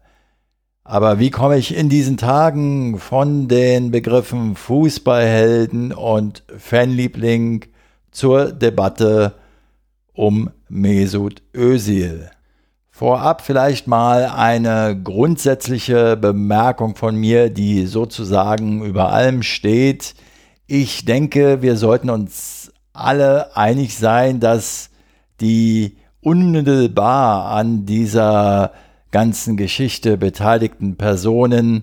[0.82, 7.66] Aber wie komme ich in diesen Tagen von den Begriffen Fußballhelden und Fanliebling
[8.14, 9.34] zur Debatte
[10.14, 12.30] um Mesut Özil.
[12.96, 20.14] Vorab vielleicht mal eine grundsätzliche Bemerkung von mir, die sozusagen über allem steht.
[20.68, 24.90] Ich denke, wir sollten uns alle einig sein, dass
[25.40, 28.70] die unmittelbar an dieser
[29.10, 31.82] ganzen Geschichte beteiligten Personen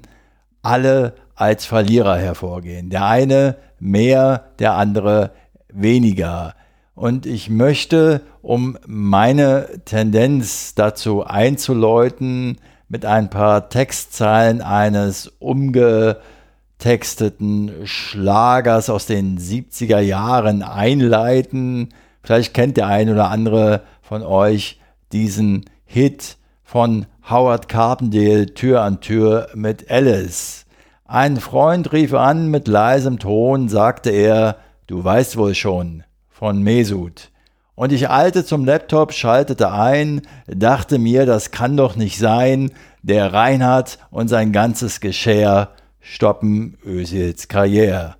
[0.62, 2.90] alle als Verlierer hervorgehen.
[2.90, 5.32] Der eine mehr, der andere
[5.68, 6.56] weniger.
[7.02, 18.92] Und ich möchte, um meine Tendenz dazu einzuläuten, mit ein paar Textzeilen eines umgetexteten Schlagers
[18.92, 21.90] aus den 70er Jahren einleiten.
[22.22, 24.80] Vielleicht kennt der ein oder andere von euch
[25.12, 30.68] diesen Hit von Howard Carpendale Tür an Tür mit Alice.
[31.06, 36.04] Ein Freund rief an mit leisem Ton, sagte er, du weißt wohl schon,
[36.42, 37.30] von Mesut.
[37.76, 42.72] Und ich eilte zum Laptop, schaltete ein, dachte mir, das kann doch nicht sein,
[43.04, 45.70] der Reinhard und sein ganzes Geschär
[46.00, 48.16] stoppen Özils Karriere.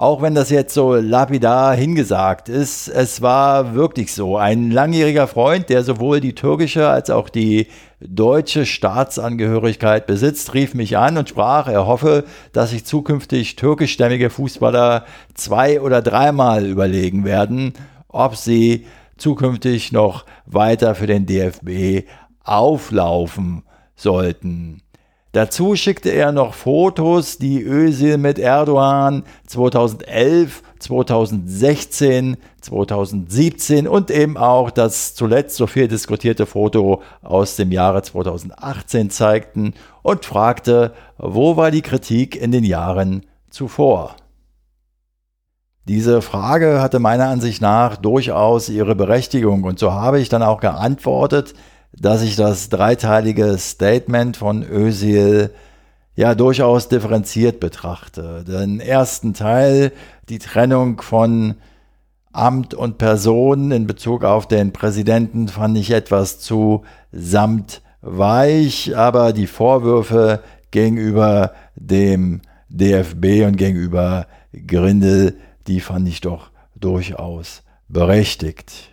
[0.00, 4.38] Auch wenn das jetzt so lapidar hingesagt ist, es war wirklich so.
[4.38, 7.66] Ein langjähriger Freund, der sowohl die türkische als auch die
[8.00, 15.04] deutsche Staatsangehörigkeit besitzt, rief mich an und sprach, er hoffe, dass sich zukünftig türkischstämmige Fußballer
[15.34, 17.74] zwei oder dreimal überlegen werden,
[18.08, 18.86] ob sie
[19.18, 22.08] zukünftig noch weiter für den DFB
[22.42, 23.64] auflaufen
[23.96, 24.80] sollten.
[25.32, 34.72] Dazu schickte er noch Fotos, die Özil mit Erdogan 2011, 2016, 2017 und eben auch
[34.72, 41.70] das zuletzt so viel diskutierte Foto aus dem Jahre 2018 zeigten und fragte, wo war
[41.70, 44.16] die Kritik in den Jahren zuvor?
[45.84, 50.60] Diese Frage hatte meiner Ansicht nach durchaus ihre Berechtigung und so habe ich dann auch
[50.60, 51.54] geantwortet,
[51.92, 55.50] dass ich das dreiteilige Statement von Özil
[56.14, 58.44] ja durchaus differenziert betrachte.
[58.46, 59.92] Den ersten Teil,
[60.28, 61.56] die Trennung von
[62.32, 69.48] Amt und Person in Bezug auf den Präsidenten, fand ich etwas zu samtweich, aber die
[69.48, 74.26] Vorwürfe gegenüber dem DFB und gegenüber
[74.66, 75.36] Grindel,
[75.66, 78.89] die fand ich doch durchaus berechtigt.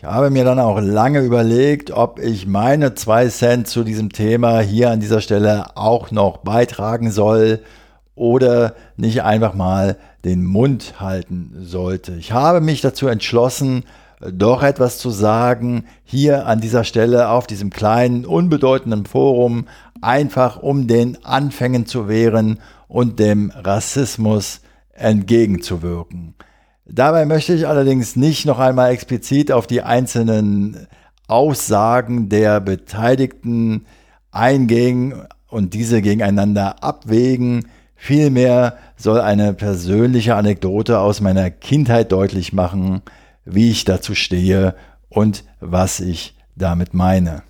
[0.00, 4.60] Ich habe mir dann auch lange überlegt, ob ich meine zwei Cent zu diesem Thema
[4.60, 7.64] hier an dieser Stelle auch noch beitragen soll
[8.14, 12.12] oder nicht einfach mal den Mund halten sollte.
[12.14, 13.82] Ich habe mich dazu entschlossen,
[14.20, 19.66] doch etwas zu sagen, hier an dieser Stelle auf diesem kleinen, unbedeutenden Forum,
[20.00, 24.60] einfach um den Anfängen zu wehren und dem Rassismus
[24.92, 26.36] entgegenzuwirken.
[26.90, 30.86] Dabei möchte ich allerdings nicht noch einmal explizit auf die einzelnen
[31.26, 33.84] Aussagen der Beteiligten
[34.32, 35.14] eingehen
[35.48, 37.68] und diese gegeneinander abwägen.
[37.94, 43.02] Vielmehr soll eine persönliche Anekdote aus meiner Kindheit deutlich machen,
[43.44, 44.74] wie ich dazu stehe
[45.10, 47.42] und was ich damit meine.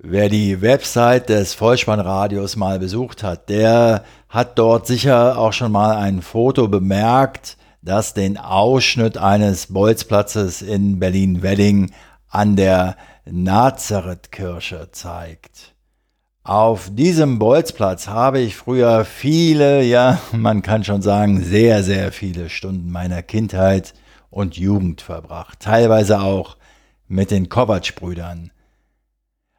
[0.00, 5.96] Wer die Website des Vollspannradios mal besucht hat, der hat dort sicher auch schon mal
[5.96, 11.92] ein Foto bemerkt, das den Ausschnitt eines Bolzplatzes in Berlin-Wedding
[12.28, 15.74] an der Nazarethkirche zeigt.
[16.42, 22.48] Auf diesem Bolzplatz habe ich früher viele, ja, man kann schon sagen, sehr, sehr viele
[22.48, 23.94] Stunden meiner Kindheit
[24.30, 26.56] und Jugend verbracht, teilweise auch
[27.06, 28.50] mit den Kovac-Brüdern.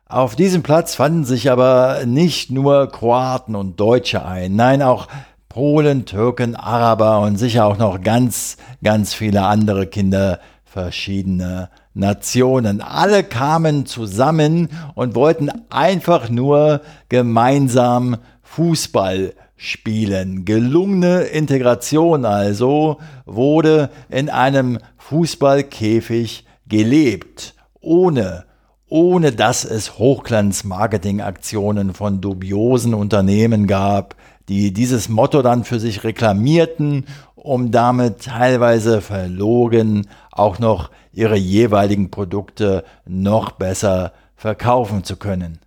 [0.05, 5.07] Auf diesem Platz fanden sich aber nicht nur Kroaten und Deutsche ein, nein, auch
[5.49, 12.81] Polen, Türken, Araber und sicher auch noch ganz, ganz viele andere Kinder verschiedene Nationen.
[12.81, 20.45] Alle kamen zusammen und wollten einfach nur gemeinsam Fußball spielen.
[20.45, 28.45] Gelungene Integration also wurde in einem Fußballkäfig gelebt, ohne
[28.89, 34.15] ohne dass es Hochglanz-Marketing-Aktionen von dubiosen Unternehmen gab,
[34.49, 42.11] die dieses Motto dann für sich reklamierten, um damit teilweise verlogen auch noch ihre jeweiligen
[42.11, 45.59] Produkte noch besser verkaufen zu können.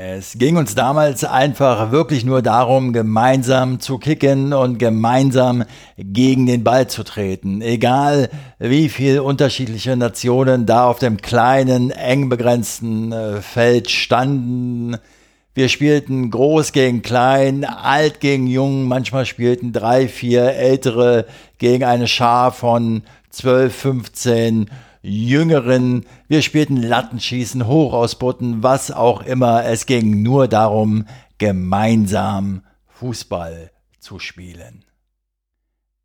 [0.00, 5.64] Es ging uns damals einfach wirklich nur darum, gemeinsam zu kicken und gemeinsam
[5.96, 7.62] gegen den Ball zu treten.
[7.62, 14.98] Egal wie viele unterschiedliche Nationen da auf dem kleinen, eng begrenzten äh, Feld standen.
[15.58, 21.26] Wir spielten groß gegen klein, alt gegen jung, manchmal spielten drei, vier ältere
[21.58, 24.70] gegen eine Schar von zwölf, fünfzehn
[25.02, 26.06] Jüngeren.
[26.28, 29.64] Wir spielten Lattenschießen, Hochausboten, was auch immer.
[29.64, 31.06] Es ging nur darum,
[31.38, 34.84] gemeinsam Fußball zu spielen.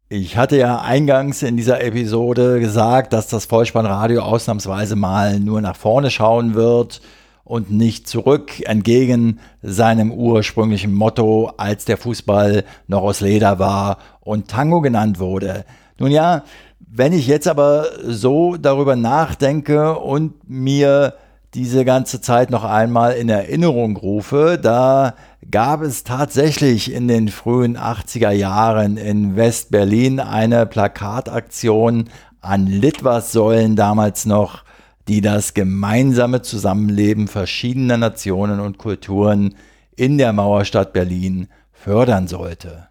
[0.09, 5.75] Ich hatte ja eingangs in dieser Episode gesagt, dass das Vollspannradio ausnahmsweise mal nur nach
[5.75, 7.01] vorne schauen wird
[7.43, 14.47] und nicht zurück, entgegen seinem ursprünglichen Motto, als der Fußball noch aus Leder war und
[14.47, 15.65] Tango genannt wurde.
[15.99, 16.43] Nun ja,
[16.79, 21.15] wenn ich jetzt aber so darüber nachdenke und mir
[21.53, 25.13] diese ganze Zeit noch einmal in Erinnerung rufe, da
[25.51, 32.09] gab es tatsächlich in den frühen 80er Jahren in West-Berlin eine Plakataktion
[32.41, 34.63] an Litwas-Säulen damals noch,
[35.07, 39.55] die das gemeinsame Zusammenleben verschiedener Nationen und Kulturen
[39.95, 42.87] in der Mauerstadt Berlin fördern sollte.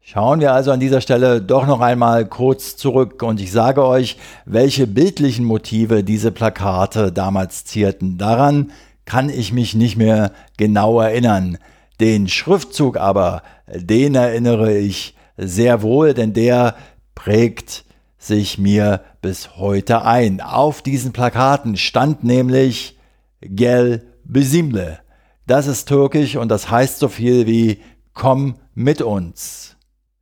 [0.00, 4.18] Schauen wir also an dieser Stelle doch noch einmal kurz zurück und ich sage euch,
[4.44, 8.18] welche bildlichen Motive diese Plakate damals zierten.
[8.18, 8.70] Daran
[9.06, 11.56] kann ich mich nicht mehr genau erinnern.
[12.00, 13.42] Den Schriftzug aber,
[13.74, 16.74] den erinnere ich sehr wohl, denn der
[17.14, 17.84] prägt
[18.24, 20.40] sich mir bis heute ein.
[20.40, 22.98] Auf diesen Plakaten stand nämlich
[23.40, 24.98] Gel Bizimle.
[25.46, 27.80] Das ist türkisch und das heißt so viel wie
[28.14, 29.76] komm mit uns.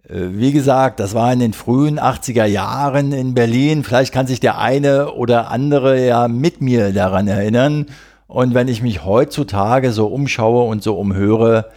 [0.09, 3.85] Äh, wie gesagt, das war in den frühen 80er Jahren in Berlin.
[3.85, 7.87] Vielleicht kann sich der eine oder andere ja mit mir daran erinnern.
[8.27, 11.71] Und wenn ich mich heutzutage so umschaue und so umhöre,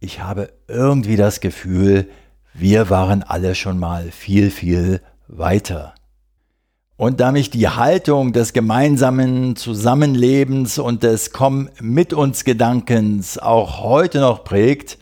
[0.00, 2.08] ich habe irgendwie das Gefühl,
[2.54, 5.00] wir waren alle schon mal viel, viel
[5.30, 5.94] weiter.
[6.96, 13.80] Und da mich die Haltung des gemeinsamen Zusammenlebens und des Komm mit uns Gedankens auch
[13.80, 14.98] heute noch prägt,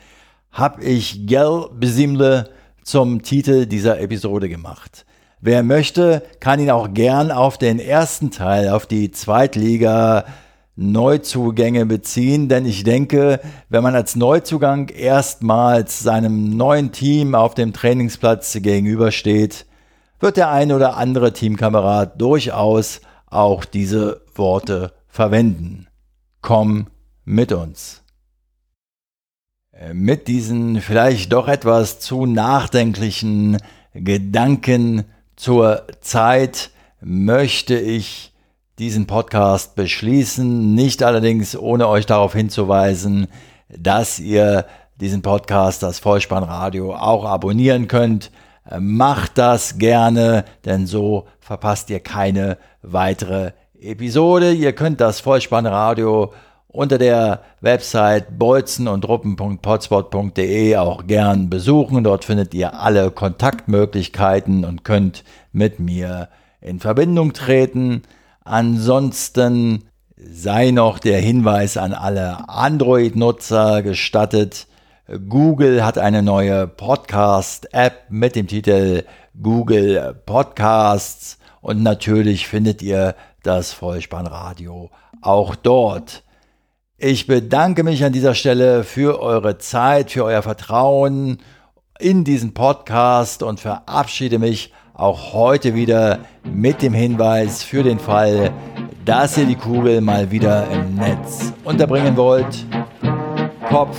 [0.52, 2.50] habe ich Gel Besimle
[2.84, 5.06] zum Titel dieser Episode gemacht.
[5.40, 10.24] Wer möchte, kann ihn auch gern auf den ersten Teil, auf die Zweitliga
[10.76, 17.72] Neuzugänge beziehen, denn ich denke, wenn man als Neuzugang erstmals seinem neuen Team auf dem
[17.72, 19.66] Trainingsplatz gegenübersteht,
[20.20, 25.86] wird der ein oder andere Teamkamerad durchaus auch diese Worte verwenden.
[26.40, 26.88] Komm
[27.24, 28.02] mit uns.
[29.72, 33.58] Äh, mit diesen vielleicht doch etwas zu nachdenklichen
[33.94, 35.04] Gedanken
[35.36, 38.32] zur Zeit möchte ich
[38.78, 43.26] diesen Podcast beschließen, nicht allerdings ohne euch darauf hinzuweisen,
[43.68, 44.66] dass ihr
[45.00, 48.30] diesen Podcast, das Vollspannradio, auch abonnieren könnt.
[48.70, 54.52] Äh, macht das gerne, denn so verpasst ihr keine weitere Episode.
[54.52, 56.32] Ihr könnt das Vollspannradio
[56.68, 62.04] unter der Website bolzen und ruppen.potspot.de auch gern besuchen.
[62.04, 66.28] Dort findet ihr alle Kontaktmöglichkeiten und könnt mit mir
[66.60, 68.02] in Verbindung treten.
[68.44, 69.84] Ansonsten
[70.16, 74.66] sei noch der Hinweis an alle Android-Nutzer gestattet.
[75.08, 79.04] Google hat eine neue Podcast-App mit dem Titel
[79.40, 84.90] Google Podcasts und natürlich findet ihr das Vollspannradio
[85.22, 86.24] auch dort.
[86.98, 91.38] Ich bedanke mich an dieser Stelle für eure Zeit, für euer Vertrauen
[91.98, 98.52] in diesen Podcast und verabschiede mich auch heute wieder mit dem Hinweis für den Fall,
[99.06, 102.66] dass ihr die Kugel mal wieder im Netz unterbringen wollt.
[103.70, 103.98] Kopf,